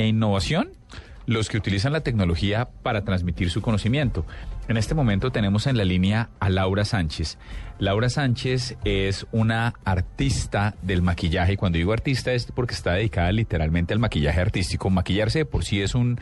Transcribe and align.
e 0.00 0.06
innovación 0.06 0.70
los 1.26 1.48
que 1.48 1.58
utilizan 1.58 1.92
la 1.92 2.00
tecnología 2.00 2.68
para 2.82 3.04
transmitir 3.04 3.50
su 3.50 3.60
conocimiento. 3.60 4.24
En 4.66 4.76
este 4.76 4.94
momento 4.94 5.30
tenemos 5.30 5.66
en 5.66 5.76
la 5.76 5.84
línea 5.84 6.30
a 6.40 6.48
Laura 6.48 6.84
Sánchez. 6.84 7.38
Laura 7.78 8.08
Sánchez 8.08 8.76
es 8.84 9.26
una 9.30 9.74
artista 9.84 10.74
del 10.82 11.02
maquillaje 11.02 11.52
y 11.52 11.56
cuando 11.56 11.76
digo 11.76 11.92
artista 11.92 12.32
es 12.32 12.46
porque 12.46 12.74
está 12.74 12.94
dedicada 12.94 13.30
literalmente 13.30 13.92
al 13.92 14.00
maquillaje 14.00 14.40
artístico. 14.40 14.88
Maquillarse 14.90 15.44
por 15.44 15.64
sí 15.64 15.82
es 15.82 15.94
un 15.94 16.18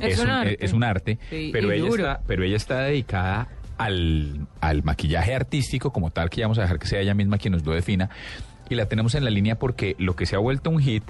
es, 0.00 0.18
un, 0.18 0.82
arte, 0.82 1.18
pero, 1.52 1.70
ella 1.70 1.88
está, 1.88 2.20
pero 2.26 2.42
ella 2.42 2.56
está 2.56 2.80
dedicada 2.80 3.48
al, 3.78 4.48
al 4.60 4.82
maquillaje 4.82 5.34
artístico 5.34 5.92
como 5.92 6.10
tal, 6.10 6.28
que 6.28 6.40
ya 6.40 6.46
vamos 6.46 6.58
a 6.58 6.62
dejar 6.62 6.80
que 6.80 6.88
sea 6.88 7.00
ella 7.00 7.14
misma 7.14 7.38
quien 7.38 7.52
nos 7.52 7.64
lo 7.64 7.72
defina. 7.72 8.10
Y 8.72 8.74
la 8.74 8.86
tenemos 8.86 9.14
en 9.14 9.24
la 9.26 9.30
línea 9.30 9.58
porque 9.58 9.96
lo 9.98 10.16
que 10.16 10.24
se 10.24 10.34
ha 10.34 10.38
vuelto 10.38 10.70
un 10.70 10.80
hit 10.80 11.02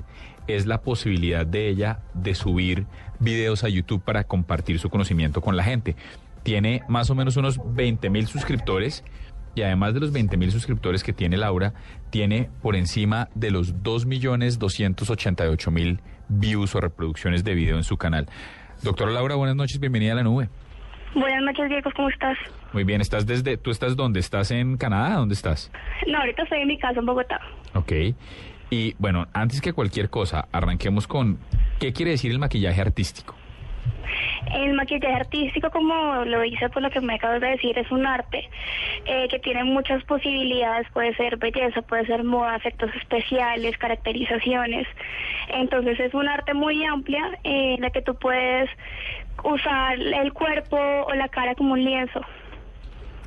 es 0.48 0.66
la 0.66 0.80
posibilidad 0.80 1.46
de 1.46 1.68
ella 1.68 2.00
de 2.12 2.34
subir 2.34 2.86
videos 3.20 3.62
a 3.62 3.68
YouTube 3.68 4.02
para 4.02 4.24
compartir 4.24 4.80
su 4.80 4.90
conocimiento 4.90 5.40
con 5.40 5.56
la 5.56 5.62
gente. 5.62 5.94
Tiene 6.42 6.82
más 6.88 7.08
o 7.10 7.14
menos 7.14 7.36
unos 7.36 7.60
20 7.64 8.10
mil 8.10 8.26
suscriptores 8.26 9.04
y 9.54 9.62
además 9.62 9.94
de 9.94 10.00
los 10.00 10.10
20 10.10 10.36
mil 10.38 10.50
suscriptores 10.50 11.04
que 11.04 11.12
tiene 11.12 11.36
Laura, 11.36 11.72
tiene 12.10 12.50
por 12.62 12.74
encima 12.74 13.28
de 13.36 13.52
los 13.52 13.84
2 13.84 14.06
millones 14.06 14.58
288 14.58 15.70
mil 15.70 16.00
views 16.28 16.74
o 16.74 16.80
reproducciones 16.80 17.44
de 17.44 17.54
video 17.54 17.76
en 17.76 17.84
su 17.84 17.96
canal. 17.96 18.26
Doctora 18.82 19.12
Laura, 19.12 19.36
buenas 19.36 19.54
noches, 19.54 19.78
bienvenida 19.78 20.14
a 20.14 20.16
la 20.16 20.24
nube. 20.24 20.48
Buenas 21.14 21.42
noches, 21.42 21.68
Diego, 21.68 21.90
¿cómo 21.94 22.08
estás? 22.08 22.38
Muy 22.72 22.84
bien, 22.84 23.00
¿estás 23.02 23.26
desde, 23.26 23.58
tú 23.58 23.70
estás 23.70 23.96
dónde? 23.96 24.18
¿Estás 24.20 24.50
en 24.50 24.78
Canadá? 24.78 25.16
¿Dónde 25.16 25.34
estás? 25.34 25.70
No, 26.06 26.18
ahorita 26.18 26.42
estoy 26.44 26.60
en 26.60 26.68
mi 26.68 26.78
casa 26.78 27.00
en 27.00 27.06
Bogotá. 27.06 27.38
Ok. 27.74 27.92
Y 28.70 28.94
bueno, 28.98 29.26
antes 29.34 29.60
que 29.60 29.74
cualquier 29.74 30.08
cosa, 30.08 30.48
arranquemos 30.52 31.06
con, 31.06 31.38
¿qué 31.78 31.92
quiere 31.92 32.12
decir 32.12 32.30
el 32.32 32.38
maquillaje 32.38 32.80
artístico? 32.80 33.34
El 34.50 34.74
maquillaje 34.74 35.14
artístico, 35.14 35.70
como 35.70 36.24
lo 36.24 36.40
dice 36.42 36.68
por 36.68 36.82
lo 36.82 36.90
que 36.90 37.00
me 37.00 37.14
acabas 37.14 37.40
de 37.40 37.48
decir, 37.48 37.78
es 37.78 37.90
un 37.90 38.06
arte 38.06 38.48
eh, 39.06 39.28
que 39.28 39.38
tiene 39.38 39.64
muchas 39.64 40.04
posibilidades. 40.04 40.86
Puede 40.92 41.14
ser 41.16 41.36
belleza, 41.38 41.82
puede 41.82 42.06
ser 42.06 42.24
moda, 42.24 42.56
efectos 42.56 42.90
especiales, 42.96 43.78
caracterizaciones. 43.78 44.86
Entonces 45.48 45.98
es 46.00 46.12
un 46.14 46.28
arte 46.28 46.54
muy 46.54 46.84
amplia 46.84 47.38
eh, 47.44 47.74
en 47.74 47.80
la 47.80 47.90
que 47.90 48.02
tú 48.02 48.14
puedes 48.14 48.68
usar 49.44 49.98
el 49.98 50.32
cuerpo 50.32 50.76
o 50.76 51.14
la 51.14 51.28
cara 51.28 51.54
como 51.54 51.72
un 51.72 51.84
lienzo. 51.84 52.20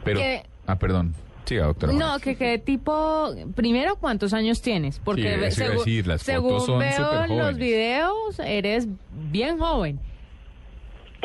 Pero, 0.03 0.19
ah, 0.67 0.75
perdón. 0.77 1.16
Sí, 1.45 1.55
doctora. 1.55 1.93
No, 1.93 2.19
que 2.19 2.36
qué 2.36 2.58
tipo, 2.58 3.30
primero, 3.55 3.97
¿cuántos 3.97 4.33
años 4.33 4.61
tienes? 4.61 4.99
Porque 4.99 5.52
según 5.52 6.80
veo 6.80 7.27
los 7.27 7.55
videos, 7.55 8.39
eres 8.39 8.88
bien 9.11 9.59
joven. 9.59 9.99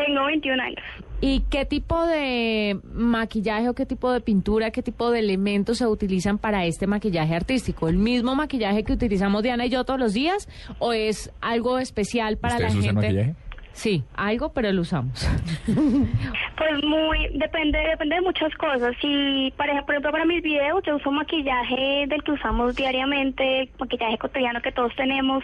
Tengo 0.07 0.25
21 0.27 0.63
años. 0.63 0.83
¿Y 1.23 1.41
qué 1.51 1.67
tipo 1.67 2.07
de 2.07 2.81
maquillaje 2.95 3.69
o 3.69 3.75
qué 3.75 3.85
tipo 3.85 4.11
de 4.11 4.23
pintura, 4.23 4.71
qué 4.71 4.83
tipo 4.83 5.11
de 5.11 5.19
elementos 5.19 5.79
se 5.79 5.87
utilizan 5.87 6.39
para 6.39 6.65
este 6.65 6.87
maquillaje 6.87 7.35
artístico? 7.35 7.89
¿El 7.89 7.99
mismo 7.99 8.35
maquillaje 8.35 8.85
que 8.85 8.95
utilizamos 8.95 9.43
Diana 9.43 9.67
y 9.67 9.69
yo 9.69 9.85
todos 9.85 10.01
los 10.01 10.15
días 10.15 10.49
o 10.79 10.95
es 10.95 11.31
algo 11.43 11.79
especial 11.79 12.39
para 12.39 12.59
la 12.59 12.71
gente? 12.71 12.93
Maquillaje? 12.93 13.35
Sí, 13.73 14.05
algo, 14.15 14.53
pero 14.53 14.73
lo 14.73 14.83
usamos. 14.83 15.29
Pues 16.57 16.85
muy, 16.85 17.31
depende, 17.39 17.79
depende 17.79 18.17
de 18.17 18.21
muchas 18.21 18.55
cosas. 18.57 18.95
Si, 19.01 19.51
por 19.57 19.67
ejemplo, 19.67 19.99
para 20.03 20.27
mis 20.27 20.43
videos 20.43 20.83
yo 20.85 20.97
uso 20.97 21.11
maquillaje 21.11 22.05
del 22.07 22.23
que 22.23 22.33
usamos 22.33 22.77
diariamente, 22.77 23.71
maquillaje 23.79 24.19
cotidiano 24.19 24.61
que 24.61 24.71
todos 24.71 24.95
tenemos. 24.95 25.43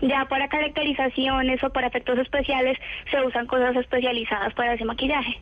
Ya 0.00 0.24
para 0.24 0.48
caracterizaciones 0.48 1.62
o 1.62 1.68
para 1.68 1.88
efectos 1.88 2.18
especiales 2.18 2.78
se 3.10 3.20
usan 3.20 3.46
cosas 3.46 3.76
especializadas 3.76 4.54
para 4.54 4.72
ese 4.72 4.86
maquillaje. 4.86 5.38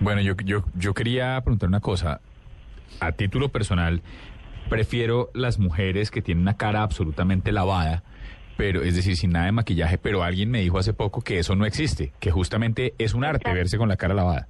Bueno, 0.00 0.20
yo, 0.20 0.34
yo, 0.44 0.62
yo 0.74 0.92
quería 0.92 1.40
preguntar 1.40 1.70
una 1.70 1.80
cosa. 1.80 2.20
A 3.00 3.12
título 3.12 3.48
personal, 3.48 4.02
prefiero 4.68 5.30
las 5.32 5.58
mujeres 5.58 6.10
que 6.10 6.20
tienen 6.20 6.42
una 6.42 6.58
cara 6.58 6.82
absolutamente 6.82 7.52
lavada 7.52 8.02
pero 8.60 8.82
es 8.82 8.94
decir, 8.94 9.16
sin 9.16 9.30
nada 9.30 9.46
de 9.46 9.52
maquillaje, 9.52 9.96
pero 9.96 10.22
alguien 10.22 10.50
me 10.50 10.60
dijo 10.60 10.76
hace 10.76 10.92
poco 10.92 11.22
que 11.22 11.38
eso 11.38 11.56
no 11.56 11.64
existe, 11.64 12.12
que 12.20 12.30
justamente 12.30 12.92
es 12.98 13.14
un 13.14 13.24
arte 13.24 13.50
verse 13.54 13.78
con 13.78 13.88
la 13.88 13.96
cara 13.96 14.12
lavada. 14.12 14.48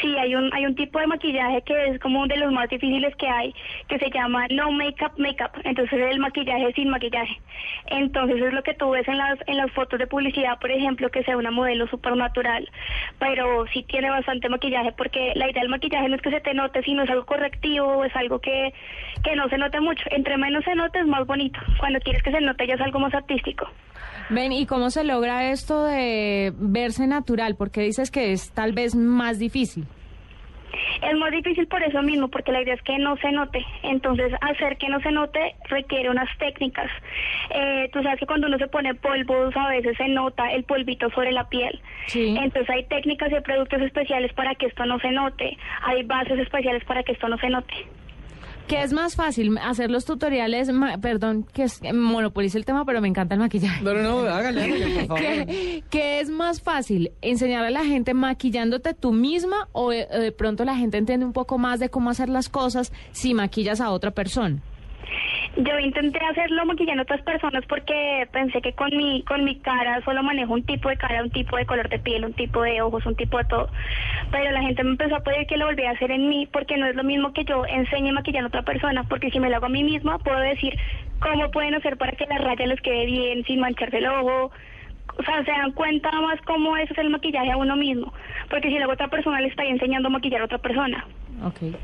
Sí, 0.00 0.16
hay 0.18 0.34
un, 0.34 0.52
hay 0.52 0.66
un 0.66 0.74
tipo 0.74 0.98
de 0.98 1.06
maquillaje 1.06 1.62
que 1.62 1.86
es 1.88 2.00
como 2.00 2.20
uno 2.20 2.34
de 2.34 2.40
los 2.40 2.52
más 2.52 2.68
difíciles 2.68 3.14
que 3.16 3.28
hay, 3.28 3.54
que 3.88 3.98
se 3.98 4.10
llama 4.10 4.46
no 4.50 4.70
makeup 4.70 5.18
makeup. 5.18 5.50
Entonces 5.64 6.00
es 6.00 6.12
el 6.12 6.18
maquillaje 6.18 6.72
sin 6.74 6.90
maquillaje. 6.90 7.40
Entonces 7.86 8.42
es 8.42 8.52
lo 8.52 8.62
que 8.62 8.74
tú 8.74 8.90
ves 8.90 9.06
en 9.08 9.16
las, 9.16 9.38
en 9.46 9.56
las 9.56 9.70
fotos 9.72 9.98
de 9.98 10.06
publicidad, 10.06 10.58
por 10.58 10.70
ejemplo, 10.70 11.10
que 11.10 11.22
sea 11.24 11.36
una 11.36 11.50
modelo 11.50 11.86
supernatural. 11.86 12.68
Pero 13.18 13.66
sí 13.72 13.84
tiene 13.84 14.10
bastante 14.10 14.48
maquillaje 14.48 14.92
porque 14.92 15.32
la 15.34 15.50
idea 15.50 15.62
del 15.62 15.70
maquillaje 15.70 16.08
no 16.08 16.16
es 16.16 16.22
que 16.22 16.30
se 16.30 16.40
te 16.40 16.52
note, 16.52 16.82
sino 16.82 17.04
es 17.04 17.10
algo 17.10 17.24
correctivo, 17.24 18.04
es 18.04 18.14
algo 18.16 18.40
que, 18.40 18.74
que 19.24 19.36
no 19.36 19.48
se 19.48 19.56
note 19.58 19.80
mucho. 19.80 20.04
Entre 20.10 20.36
menos 20.36 20.64
se 20.64 20.74
note 20.74 20.98
es 20.98 21.06
más 21.06 21.26
bonito. 21.26 21.58
Cuando 21.78 22.00
quieres 22.00 22.22
que 22.22 22.32
se 22.32 22.40
note 22.40 22.66
ya 22.66 22.74
es 22.74 22.80
algo 22.80 22.98
más 22.98 23.14
artístico. 23.14 23.70
Ven, 24.28 24.52
¿y 24.52 24.66
cómo 24.66 24.90
se 24.90 25.04
logra 25.04 25.50
esto 25.50 25.84
de 25.84 26.52
verse 26.56 27.06
natural? 27.06 27.54
Porque 27.56 27.82
dices 27.82 28.10
que 28.10 28.32
es 28.32 28.50
tal 28.50 28.72
vez 28.72 28.94
más 28.94 29.38
difícil. 29.38 29.86
Es 31.02 31.16
más 31.16 31.30
difícil 31.30 31.66
por 31.66 31.82
eso 31.82 32.02
mismo, 32.02 32.28
porque 32.28 32.52
la 32.52 32.62
idea 32.62 32.74
es 32.74 32.82
que 32.82 32.98
no 32.98 33.16
se 33.18 33.30
note. 33.32 33.64
Entonces, 33.82 34.32
hacer 34.40 34.76
que 34.78 34.88
no 34.88 35.00
se 35.00 35.12
note 35.12 35.54
requiere 35.68 36.10
unas 36.10 36.28
técnicas. 36.38 36.90
Eh, 37.50 37.88
tú 37.92 38.02
sabes 38.02 38.18
que 38.18 38.26
cuando 38.26 38.46
uno 38.46 38.58
se 38.58 38.66
pone 38.66 38.94
polvos, 38.94 39.56
a 39.56 39.68
veces 39.68 39.96
se 39.96 40.08
nota 40.08 40.50
el 40.52 40.64
polvito 40.64 41.08
sobre 41.10 41.32
la 41.32 41.48
piel. 41.48 41.80
Entonces, 42.14 42.68
hay 42.70 42.84
técnicas 42.84 43.30
y 43.32 43.40
productos 43.40 43.80
especiales 43.82 44.32
para 44.32 44.54
que 44.54 44.66
esto 44.66 44.84
no 44.86 44.98
se 44.98 45.10
note. 45.10 45.56
Hay 45.82 46.02
bases 46.02 46.38
especiales 46.38 46.84
para 46.84 47.02
que 47.02 47.12
esto 47.12 47.28
no 47.28 47.38
se 47.38 47.48
note. 47.48 47.74
¿Qué 48.66 48.82
es 48.82 48.92
más 48.92 49.14
fácil? 49.14 49.56
Hacer 49.58 49.90
los 49.90 50.04
tutoriales, 50.04 50.70
perdón, 51.00 51.46
que 51.52 51.64
es, 51.64 51.80
monopolice 51.92 52.58
el 52.58 52.64
tema, 52.64 52.84
pero 52.84 53.00
me 53.00 53.06
encanta 53.06 53.34
el 53.34 53.40
maquillaje. 53.40 53.84
No, 53.84 53.94
no, 53.94 54.02
no, 54.02 54.18
hágale, 54.28 55.06
por 55.06 55.06
favor. 55.06 55.22
¿Qué, 55.90 56.20
es 56.20 56.28
más 56.30 56.60
fácil? 56.60 57.12
¿Enseñar 57.22 57.64
a 57.64 57.70
la 57.70 57.84
gente 57.84 58.12
maquillándote 58.12 58.94
tú 58.94 59.12
misma 59.12 59.68
o 59.72 59.92
eh, 59.92 60.08
de 60.10 60.32
pronto 60.32 60.64
la 60.64 60.76
gente 60.76 60.98
entiende 60.98 61.24
un 61.24 61.32
poco 61.32 61.58
más 61.58 61.78
de 61.78 61.90
cómo 61.90 62.10
hacer 62.10 62.28
las 62.28 62.48
cosas 62.48 62.92
si 63.12 63.34
maquillas 63.34 63.80
a 63.80 63.90
otra 63.90 64.10
persona? 64.10 64.60
Yo 65.56 65.78
intenté 65.78 66.18
hacerlo 66.24 66.66
maquillando 66.66 67.02
a 67.02 67.04
otras 67.04 67.22
personas 67.22 67.64
porque 67.66 68.28
pensé 68.32 68.60
que 68.60 68.72
con 68.72 68.90
mi 68.96 69.22
con 69.22 69.44
mi 69.44 69.56
cara 69.56 70.02
solo 70.04 70.22
manejo 70.22 70.52
un 70.52 70.64
tipo 70.64 70.88
de 70.88 70.96
cara, 70.96 71.22
un 71.22 71.30
tipo 71.30 71.56
de 71.56 71.66
color 71.66 71.88
de 71.88 71.98
piel, 71.98 72.24
un 72.24 72.34
tipo 72.34 72.62
de 72.62 72.82
ojos, 72.82 73.06
un 73.06 73.16
tipo 73.16 73.38
de 73.38 73.44
todo. 73.44 73.68
Pero 74.30 74.50
la 74.50 74.62
gente 74.62 74.84
me 74.84 74.90
empezó 74.90 75.16
a 75.16 75.20
pedir 75.20 75.46
que 75.46 75.56
lo 75.56 75.66
volviera 75.66 75.90
a 75.90 75.94
hacer 75.94 76.10
en 76.10 76.28
mí 76.28 76.46
porque 76.52 76.76
no 76.76 76.86
es 76.86 76.94
lo 76.94 77.04
mismo 77.04 77.32
que 77.32 77.44
yo 77.44 77.64
enseñe 77.66 78.12
maquillando 78.12 78.46
a 78.46 78.48
otra 78.48 78.62
persona, 78.62 79.04
porque 79.04 79.30
si 79.30 79.40
me 79.40 79.48
lo 79.48 79.56
hago 79.56 79.66
a 79.66 79.70
mí 79.70 79.82
misma 79.82 80.18
puedo 80.18 80.38
decir 80.40 80.76
cómo 81.20 81.50
pueden 81.50 81.74
hacer 81.74 81.96
para 81.96 82.12
que 82.12 82.26
la 82.26 82.38
raya 82.38 82.66
les 82.66 82.80
quede 82.80 83.06
bien 83.06 83.44
sin 83.44 83.60
mancharse 83.60 83.98
el 83.98 84.06
ojo. 84.08 84.50
O 85.18 85.22
sea, 85.22 85.42
se 85.44 85.50
dan 85.50 85.72
cuenta 85.72 86.10
más 86.20 86.38
cómo 86.42 86.76
es 86.76 86.90
el 86.98 87.08
maquillaje 87.08 87.50
a 87.50 87.56
uno 87.56 87.74
mismo, 87.76 88.12
porque 88.50 88.68
si 88.68 88.76
luego 88.76 88.92
otra 88.92 89.08
persona 89.08 89.40
le 89.40 89.48
está 89.48 89.64
enseñando 89.64 90.08
a 90.08 90.10
maquillar 90.10 90.42
a 90.42 90.44
otra 90.44 90.58
persona. 90.58 91.06
Okay. 91.42 91.74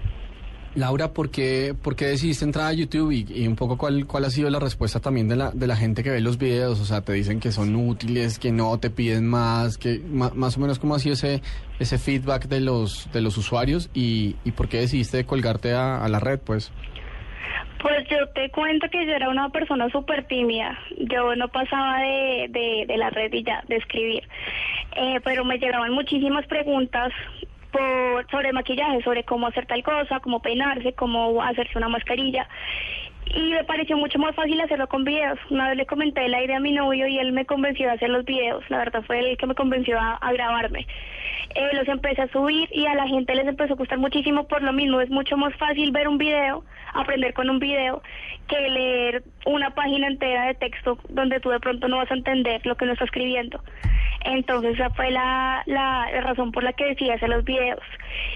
Laura, 0.75 1.13
¿por 1.13 1.31
qué, 1.31 1.75
¿por 1.81 1.97
qué 1.97 2.07
decidiste 2.07 2.47
entrar 2.47 2.67
a 2.67 2.73
YouTube 2.73 3.13
y, 3.13 3.47
un 3.47 3.57
poco 3.57 3.77
cuál, 3.77 4.07
cuál 4.07 4.25
ha 4.25 4.31
sido 4.31 4.49
la 4.49 4.59
respuesta 4.59 5.01
también 5.01 5.29
de 5.29 5.37
la, 5.37 5.51
de 5.51 5.67
la 5.67 5.77
gente 5.77 6.03
que 6.03 6.11
ve 6.11 6.21
los 6.21 6.39
videos? 6.39 6.81
O 6.81 6.85
sea, 6.87 7.03
te 7.03 7.13
dicen 7.13 7.41
que 7.41 7.53
son 7.53 7.77
útiles, 7.77 8.39
que 8.39 8.53
no 8.53 8.79
te 8.79 8.89
piden 8.89 9.29
más, 9.29 9.77
que 9.77 10.01
más, 10.09 10.57
o 10.57 10.61
menos 10.61 10.79
cómo 10.79 10.95
ha 10.95 10.99
sido 10.99 11.13
ese, 11.13 11.43
ese 11.79 11.99
feedback 11.99 12.47
de 12.47 12.61
los, 12.61 13.11
de 13.13 13.21
los 13.21 13.37
usuarios 13.37 13.91
y, 13.93 14.37
y 14.45 14.53
por 14.53 14.69
qué 14.69 14.79
decidiste 14.79 15.27
colgarte 15.27 15.75
a, 15.75 16.09
la 16.09 16.21
red, 16.21 16.41
pues. 16.41 16.73
Pues 17.83 18.09
yo 18.09 18.27
te 18.35 18.49
cuento 18.51 18.89
que 18.91 19.05
yo 19.05 19.13
era 19.13 19.29
una 19.29 19.51
persona 19.51 19.91
súper 19.91 20.27
tímida. 20.27 20.79
Yo 20.99 21.37
no 21.37 21.49
pasaba 21.49 21.99
de, 21.99 22.47
de, 22.49 22.85
de, 22.87 22.97
la 22.97 23.11
red 23.11 23.33
y 23.33 23.43
ya, 23.43 23.63
de 23.69 23.77
escribir. 23.77 24.23
Eh, 24.97 25.21
pero 25.25 25.45
me 25.45 25.59
llegaban 25.59 25.93
muchísimas 25.93 26.47
preguntas 26.47 27.13
por, 27.73 28.31
sobre 28.31 28.53
maquillaje, 28.53 29.03
sobre 29.03 29.25
cómo 29.25 29.47
hacer 29.47 29.67
tal 29.67 29.83
cosa, 29.83 30.21
cómo 30.21 30.41
peinarse, 30.41 30.93
cómo 30.93 31.43
hacerse 31.43 31.79
una 31.79 31.89
mascarilla. 31.89 32.49
Y 33.35 33.53
me 33.53 33.65
pareció 33.65 33.97
mucho 33.97 34.19
más 34.19 34.35
fácil 34.35 34.61
hacerlo 34.61 34.89
con 34.89 35.05
videos. 35.05 35.39
Una 35.49 35.69
vez 35.69 35.77
le 35.79 35.87
comenté 35.87 36.29
la 36.29 36.43
idea 36.43 36.59
a 36.59 36.61
mi 36.61 36.73
novio 36.73 37.07
y 37.07 37.19
él 37.19 37.33
me 37.33 37.47
convenció 37.47 37.87
de 37.87 37.95
hacer 37.95 38.11
los 38.11 38.25
videos. 38.25 38.63
La 38.69 38.79
verdad 38.79 39.03
fue 39.07 39.21
el 39.21 39.37
que 39.39 39.47
me 39.47 39.55
convenció 39.55 39.99
a, 39.99 40.33
grabarme. 40.33 40.87
Eh, 41.55 41.69
los 41.73 41.89
empecé 41.89 42.23
a 42.23 42.29
subir 42.29 42.69
y 42.73 42.87
a 42.87 42.95
la 42.95 43.07
gente 43.07 43.35
les 43.35 43.47
empezó 43.47 43.73
a 43.73 43.77
gustar 43.77 43.99
muchísimo 43.99 44.47
por 44.49 44.63
lo 44.63 44.73
mismo. 44.73 45.01
Es 45.01 45.09
mucho 45.09 45.37
más 45.37 45.55
fácil 45.57 45.93
ver 45.93 46.09
un 46.09 46.19
video, 46.19 46.65
aprender 46.93 47.33
con 47.33 47.49
un 47.49 47.59
video, 47.59 48.03
que 48.49 48.69
leer 48.69 49.23
una 49.47 49.71
página 49.71 50.09
entera 50.09 50.47
de 50.47 50.55
texto 50.55 50.99
donde 51.09 51.41
tú 51.41 51.51
de 51.51 51.61
pronto 51.61 51.89
no 51.89 51.99
vas 51.99 52.11
a 52.11 52.15
entender 52.15 52.61
lo 52.67 52.77
que 52.77 52.85
uno 52.85 52.93
está 52.93 53.07
escribiendo. 53.07 53.63
Entonces 54.25 54.75
esa 54.75 54.91
fue 54.91 55.11
la, 55.11 55.63
la, 55.67 56.09
razón 56.23 56.53
por 56.53 56.63
la 56.63 56.73
que 56.73 56.85
decidí 56.85 57.11
hacer 57.11 57.29
los 57.29 57.45
videos. 57.45 57.81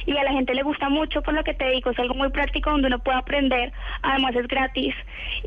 Y 0.06 0.17
a 0.17 0.25
la 0.25 0.33
gente 0.33 0.55
le 0.55 0.62
gusta 0.62 0.88
mucho 0.88 1.23
por 1.23 1.35
lo 1.35 1.44
que 1.44 1.55
te 1.55 1.71
digo, 1.71 1.91
es 1.91 1.99
algo 1.99 2.15
muy 2.15 2.31
práctico 2.31 2.71
donde 2.71 2.88
uno 2.88 2.99
puede 2.99 3.19
aprender, 3.19 3.73
además 4.03 4.35
es 4.35 4.49
gratis 4.49 4.94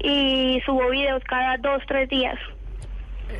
y 0.03 0.61
subo 0.65 0.89
videos 0.89 1.23
cada 1.25 1.57
dos, 1.57 1.81
tres 1.87 2.09
días. 2.09 2.37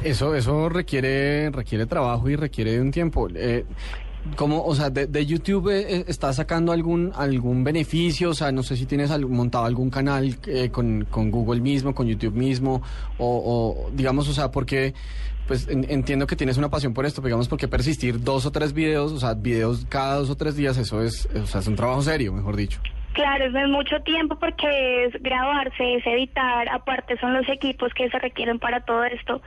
Eso, 0.04 0.36
eso 0.36 0.69
requiere, 0.69 1.50
requiere 1.51 1.86
trabajo 1.86 2.30
y 2.30 2.36
requiere 2.36 2.80
un 2.80 2.92
tiempo. 2.92 3.28
Eh, 3.34 3.66
¿Cómo, 4.36 4.64
o 4.64 4.76
sea, 4.76 4.90
de, 4.90 5.26
YouTube 5.26 5.70
eh, 5.70 5.98
eh, 5.98 6.06
estás 6.08 6.38
sacando 6.38 6.72
algún 6.72 7.12
algún 7.16 7.64
beneficio? 7.64 8.31
O 8.31 8.34
sea, 8.34 8.52
no 8.52 8.64
sé 8.64 8.78
si 8.78 8.86
tienes 8.86 9.12
montado 9.28 9.66
algún 9.66 9.90
canal 9.90 10.38
eh, 10.48 10.70
con, 10.70 11.06
con, 11.10 11.31
Google 11.31 11.62
mismo, 11.62 11.94
con 11.94 12.08
YouTube 12.08 12.34
mismo, 12.34 12.81
o, 13.18 13.86
o 13.86 13.92
digamos, 13.92 14.28
o 14.28 14.34
sea, 14.34 14.52
porque 14.52 14.94
pues 15.48 15.68
entiendo 15.68 16.28
que 16.28 16.36
tienes 16.36 16.58
una 16.58 16.70
pasión 16.70 16.94
por 16.94 17.06
esto, 17.08 17.22
digamos, 17.22 17.48
porque 17.48 17.68
persistir 17.68 18.22
dos 18.24 18.46
o 18.46 18.52
tres 18.52 18.72
videos, 18.72 19.12
o 19.12 19.20
sea, 19.20 19.34
videos 19.34 19.86
cada 19.90 20.16
dos 20.18 20.30
o 20.30 20.36
tres 20.36 20.56
días, 20.56 20.78
eso 20.78 21.02
es, 21.02 21.28
o 21.34 21.48
sea, 21.48 21.62
es 21.62 21.68
un 21.68 21.75
trabajo 21.75 22.04
serio, 22.04 22.34
mejor 22.34 22.56
dicho. 22.56 22.80
Claro, 23.14 23.46
es 23.46 23.68
mucho 23.68 24.00
tiempo 24.02 24.38
porque 24.40 25.06
es 25.06 25.22
grabarse, 25.22 25.96
es 25.96 26.06
editar, 26.06 26.70
aparte 26.70 27.18
son 27.18 27.34
los 27.34 27.50
equipos 27.50 27.94
que 27.94 28.10
se 28.10 28.20
requieren 28.20 28.60
para 28.60 28.82
todo 28.82 29.04
esto. 29.04 29.42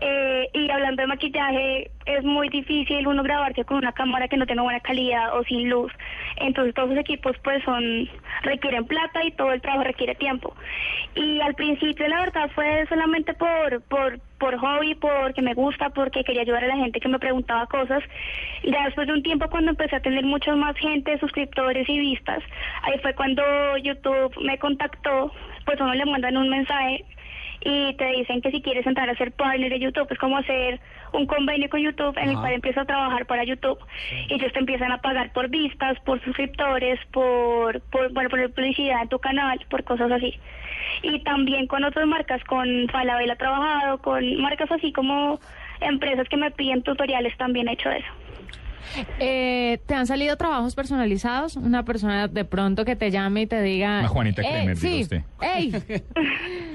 Eh, 0.00 0.48
y 0.52 0.70
hablando 0.70 1.02
de 1.02 1.08
maquillaje, 1.08 1.90
es 2.06 2.24
muy 2.24 2.48
difícil 2.48 3.06
uno 3.06 3.22
grabarse 3.22 3.64
con 3.64 3.78
una 3.78 3.92
cámara 3.92 4.28
que 4.28 4.36
no 4.36 4.46
tenga 4.46 4.62
buena 4.62 4.80
calidad 4.80 5.36
o 5.36 5.42
sin 5.44 5.68
luz. 5.68 5.92
Entonces 6.36 6.74
todos 6.74 6.90
los 6.90 6.98
equipos 6.98 7.36
pues 7.42 7.62
son 7.64 8.08
requieren 8.42 8.86
plata 8.86 9.24
y 9.24 9.32
todo 9.32 9.52
el 9.52 9.60
trabajo 9.60 9.84
requiere 9.84 10.14
tiempo. 10.14 10.54
Y 11.14 11.40
al 11.40 11.54
principio 11.54 12.06
la 12.08 12.20
verdad 12.20 12.50
fue 12.54 12.86
solamente 12.88 13.34
por 13.34 13.82
por 13.82 14.20
por 14.38 14.56
hobby, 14.58 14.94
porque 14.94 15.42
me 15.42 15.54
gusta, 15.54 15.90
porque 15.90 16.24
quería 16.24 16.42
ayudar 16.42 16.64
a 16.64 16.68
la 16.68 16.76
gente 16.76 17.00
que 17.00 17.08
me 17.08 17.18
preguntaba 17.18 17.66
cosas. 17.66 18.02
Y 18.62 18.70
después 18.70 19.06
de 19.06 19.12
un 19.12 19.22
tiempo 19.22 19.48
cuando 19.48 19.70
empecé 19.70 19.96
a 19.96 20.00
tener 20.00 20.24
mucha 20.24 20.54
más 20.54 20.76
gente, 20.76 21.18
suscriptores 21.18 21.88
y 21.88 21.98
vistas, 21.98 22.42
ahí 22.82 22.98
fue 23.00 23.14
cuando 23.14 23.42
YouTube 23.78 24.34
me 24.42 24.58
contactó, 24.58 25.32
pues 25.64 25.80
uno 25.80 25.94
le 25.94 26.04
mandan 26.06 26.36
un 26.36 26.48
mensaje 26.48 27.04
y 27.64 27.94
te 27.94 28.06
dicen 28.12 28.42
que 28.42 28.50
si 28.50 28.60
quieres 28.60 28.86
entrar 28.86 29.08
a 29.08 29.16
ser 29.16 29.32
partner 29.32 29.70
de 29.70 29.80
YouTube 29.80 30.06
es 30.10 30.18
como 30.18 30.36
hacer 30.36 30.80
un 31.12 31.26
convenio 31.26 31.70
con 31.70 31.80
YouTube 31.80 32.16
en 32.18 32.28
el 32.28 32.36
cual 32.36 32.52
empiezas 32.52 32.82
a 32.82 32.86
trabajar 32.86 33.26
para 33.26 33.44
YouTube 33.44 33.78
y 34.28 34.34
ellos 34.34 34.52
te 34.52 34.58
empiezan 34.58 34.92
a 34.92 34.98
pagar 34.98 35.32
por 35.32 35.48
vistas, 35.48 35.98
por 36.00 36.22
suscriptores, 36.22 37.00
por, 37.12 37.80
por 37.90 38.12
bueno, 38.12 38.28
por 38.28 38.52
publicidad 38.52 39.02
en 39.02 39.08
tu 39.08 39.18
canal, 39.18 39.58
por 39.70 39.82
cosas 39.84 40.12
así. 40.12 40.38
Y 41.02 41.20
también 41.20 41.66
con 41.66 41.84
otras 41.84 42.06
marcas, 42.06 42.44
con 42.44 42.68
Falabella 42.92 43.32
he 43.32 43.36
trabajado, 43.36 43.98
con 43.98 44.40
marcas 44.42 44.70
así 44.70 44.92
como 44.92 45.40
empresas 45.80 46.28
que 46.28 46.36
me 46.36 46.50
piden 46.50 46.82
tutoriales 46.82 47.36
también 47.38 47.68
he 47.68 47.72
hecho 47.72 47.90
eso. 47.90 48.08
Eh, 49.18 49.80
¿Te 49.86 49.94
han 49.94 50.06
salido 50.06 50.36
trabajos 50.36 50.74
personalizados? 50.74 51.56
Una 51.56 51.84
persona 51.84 52.28
de 52.28 52.44
pronto 52.44 52.84
que 52.84 52.96
te 52.96 53.10
llame 53.10 53.42
y 53.42 53.46
te 53.46 53.62
diga... 53.62 54.06
Juanita 54.06 54.42
eh, 54.42 54.76
sí, 54.76 55.02
usted. 55.02 55.22
¡Ey! 55.40 55.72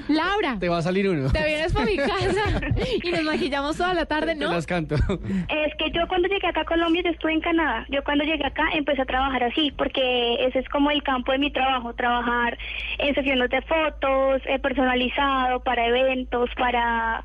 Laura. 0.10 0.58
Te 0.60 0.70
va 0.70 0.80
a 0.80 0.82
salir 0.82 1.08
uno. 1.08 1.32
Te 1.32 1.46
vienes 1.46 1.72
por 1.72 1.86
mi 1.86 1.96
casa 1.96 2.62
y 3.04 3.12
nos 3.12 3.24
maquillamos 3.24 3.78
toda 3.78 3.94
la 3.94 4.06
tarde, 4.06 4.36
¿no? 4.36 4.50
Te 4.50 4.56
las 4.56 4.66
canto. 4.66 4.96
Es 4.96 5.76
que 5.78 5.92
yo 5.92 6.08
cuando 6.08 6.28
llegué 6.28 6.48
acá 6.48 6.62
a 6.62 6.66
Colombia, 6.66 7.02
yo 7.04 7.12
estuve 7.12 7.34
en 7.34 7.42
Canadá. 7.42 7.86
Yo 7.90 8.04
cuando 8.04 8.24
llegué 8.24 8.46
acá 8.46 8.64
empecé 8.74 9.02
a 9.02 9.06
trabajar 9.06 9.44
así, 9.44 9.72
porque 9.78 10.46
ese 10.46 10.60
es 10.60 10.70
como 10.70 10.92
el 10.92 11.04
campo 11.04 11.32
de 11.32 11.38
mi 11.38 11.52
trabajo, 11.52 11.94
trabajar 11.94 12.58
en 12.98 13.16
sesiones 13.16 13.50
de 13.50 13.62
fotos, 13.62 14.42
eh, 14.46 14.60
personalizado, 14.60 15.62
para 15.62 15.86
eventos, 15.88 16.50
para 16.58 17.24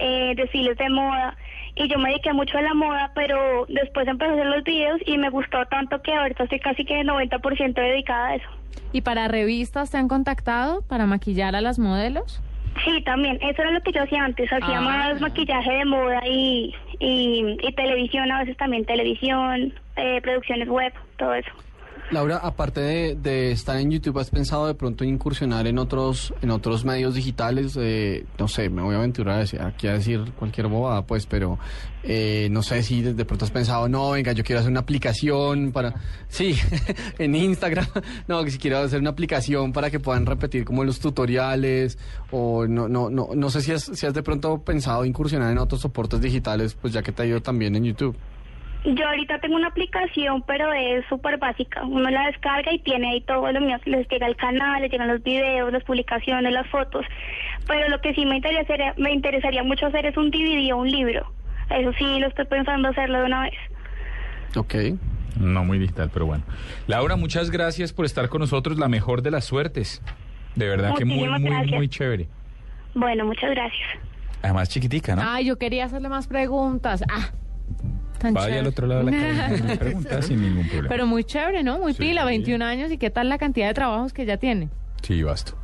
eh, 0.00 0.34
desfiles 0.36 0.76
de 0.78 0.88
moda 0.90 1.36
y 1.76 1.88
yo 1.88 1.98
me 1.98 2.10
dediqué 2.10 2.32
mucho 2.32 2.56
a 2.58 2.62
la 2.62 2.74
moda, 2.74 3.10
pero 3.14 3.66
después 3.68 4.06
empecé 4.06 4.30
a 4.30 4.34
hacer 4.34 4.46
los 4.46 4.62
videos 4.64 5.00
y 5.06 5.18
me 5.18 5.30
gustó 5.30 5.64
tanto 5.66 6.00
que 6.02 6.12
ahorita 6.12 6.44
estoy 6.44 6.60
casi 6.60 6.84
que 6.84 7.02
90% 7.02 7.74
dedicada 7.74 8.28
a 8.28 8.34
eso. 8.36 8.48
¿Y 8.92 9.00
para 9.00 9.26
revistas 9.26 9.90
te 9.90 9.96
han 9.96 10.06
contactado 10.06 10.82
para 10.82 11.06
maquillar 11.06 11.56
a 11.56 11.60
las 11.60 11.80
modelos? 11.80 12.40
Sí, 12.84 13.02
también. 13.02 13.38
Eso 13.40 13.62
era 13.62 13.70
lo 13.70 13.80
que 13.82 13.92
yo 13.92 14.02
hacía 14.02 14.24
antes. 14.24 14.52
Hacía 14.52 14.78
ah. 14.78 14.80
más 14.80 15.20
maquillaje 15.20 15.72
de 15.72 15.84
moda 15.84 16.20
y, 16.26 16.74
y, 16.98 17.72
televisión, 17.74 18.30
a 18.30 18.40
veces 18.40 18.56
también 18.56 18.84
televisión, 18.84 19.72
eh, 19.96 20.20
producciones 20.22 20.68
web, 20.68 20.92
todo 21.16 21.34
eso. 21.34 21.50
Laura, 22.14 22.36
aparte 22.38 23.16
de, 23.16 23.52
estar 23.52 23.76
en 23.76 23.90
YouTube, 23.90 24.18
¿has 24.18 24.30
pensado 24.30 24.66
de 24.66 24.74
pronto 24.74 25.04
incursionar 25.04 25.66
en 25.66 25.78
otros 25.78 26.32
en 26.40 26.50
otros 26.50 26.84
medios 26.84 27.14
digitales? 27.14 27.76
Eh, 27.76 28.24
no 28.38 28.48
sé, 28.48 28.70
me 28.70 28.82
voy 28.82 28.94
a 28.94 28.98
aventurar 28.98 29.44
aquí 29.60 29.88
a 29.88 29.94
decir 29.94 30.32
cualquier 30.38 30.68
bobada, 30.68 31.02
pues, 31.02 31.26
pero 31.26 31.58
eh, 32.04 32.48
no 32.50 32.62
sé 32.62 32.82
si 32.82 33.02
de, 33.02 33.24
pronto 33.24 33.44
has 33.44 33.50
pensado, 33.50 33.88
no, 33.88 34.12
venga, 34.12 34.32
yo 34.32 34.44
quiero 34.44 34.60
hacer 34.60 34.70
una 34.70 34.80
aplicación 34.80 35.72
para... 35.72 35.94
Sí, 36.28 36.56
en 37.18 37.34
Instagram, 37.34 37.86
no, 38.28 38.44
que 38.44 38.50
si 38.50 38.58
quiero 38.58 38.78
hacer 38.78 39.00
una 39.00 39.10
aplicación 39.10 39.72
para 39.72 39.90
que 39.90 40.00
puedan 40.00 40.24
repetir 40.24 40.64
como 40.64 40.84
los 40.84 41.00
tutoriales, 41.00 41.98
o 42.30 42.66
no, 42.66 42.88
no, 42.88 43.10
no, 43.10 43.30
no 43.34 43.50
sé 43.50 43.60
si 43.60 43.72
has, 43.72 43.82
si 43.82 44.06
has 44.06 44.14
de 44.14 44.22
pronto 44.22 44.58
pensado 44.58 45.04
incursionar 45.04 45.50
en 45.50 45.58
otros 45.58 45.80
soportes 45.80 46.20
digitales, 46.20 46.74
pues 46.80 46.92
ya 46.92 47.02
que 47.02 47.10
te 47.10 47.22
ha 47.22 47.26
ido 47.26 47.42
también 47.42 47.74
en 47.74 47.84
YouTube. 47.84 48.16
Yo 48.84 49.08
ahorita 49.08 49.38
tengo 49.38 49.56
una 49.56 49.68
aplicación, 49.68 50.42
pero 50.46 50.70
es 50.74 51.06
súper 51.08 51.38
básica. 51.38 51.82
Uno 51.84 52.10
la 52.10 52.26
descarga 52.26 52.70
y 52.70 52.78
tiene 52.80 53.12
ahí 53.12 53.20
todo 53.22 53.50
lo 53.50 53.60
mío. 53.60 53.78
Les 53.86 54.06
llega 54.08 54.26
el 54.26 54.36
canal, 54.36 54.82
les 54.82 54.92
llegan 54.92 55.08
los 55.08 55.22
videos, 55.22 55.72
las 55.72 55.82
publicaciones, 55.84 56.52
las 56.52 56.68
fotos. 56.68 57.06
Pero 57.66 57.88
lo 57.88 57.98
que 58.02 58.12
sí 58.14 58.26
me 58.26 58.36
interesaría, 58.36 58.94
me 58.98 59.12
interesaría 59.12 59.62
mucho 59.62 59.86
hacer 59.86 60.04
es 60.04 60.16
un 60.18 60.30
DVD 60.30 60.74
o 60.74 60.78
un 60.78 60.90
libro. 60.90 61.32
Eso 61.70 61.92
sí, 61.98 62.20
lo 62.20 62.28
estoy 62.28 62.44
pensando 62.44 62.88
hacerlo 62.88 63.20
de 63.20 63.24
una 63.24 63.42
vez. 63.44 63.54
Ok. 64.54 64.74
No 65.40 65.64
muy 65.64 65.78
digital, 65.78 66.10
pero 66.12 66.26
bueno. 66.26 66.44
Laura, 66.86 67.16
muchas 67.16 67.50
gracias 67.50 67.94
por 67.94 68.04
estar 68.04 68.28
con 68.28 68.40
nosotros. 68.40 68.78
La 68.78 68.88
mejor 68.88 69.22
de 69.22 69.30
las 69.30 69.46
suertes. 69.46 70.02
De 70.56 70.68
verdad 70.68 70.94
que 70.94 71.06
muy, 71.06 71.26
muy, 71.26 71.72
muy 71.72 71.88
chévere. 71.88 72.28
Bueno, 72.94 73.24
muchas 73.24 73.50
gracias. 73.50 73.88
Además 74.42 74.68
chiquitica, 74.68 75.16
¿no? 75.16 75.22
Ah, 75.24 75.40
yo 75.40 75.56
quería 75.56 75.86
hacerle 75.86 76.10
más 76.10 76.26
preguntas. 76.26 77.02
Ah. 77.10 77.30
Vaya 78.32 78.60
al 78.60 78.66
otro 78.66 78.86
lado 78.86 79.04
de 79.04 79.10
la 79.12 79.18
calle 79.18 79.62
y 79.74 79.76
pregunta 79.76 80.22
sin 80.22 80.42
ningún 80.42 80.66
problema. 80.66 80.88
Pero 80.88 81.06
muy 81.06 81.24
chévere, 81.24 81.62
¿no? 81.62 81.78
Muy 81.78 81.94
pila, 81.94 82.24
21 82.24 82.64
años 82.64 82.90
y 82.90 82.98
qué 82.98 83.10
tal 83.10 83.28
la 83.28 83.38
cantidad 83.38 83.68
de 83.68 83.74
trabajos 83.74 84.12
que 84.12 84.26
ya 84.26 84.36
tiene. 84.36 84.68
Sí, 85.02 85.22
basto. 85.22 85.56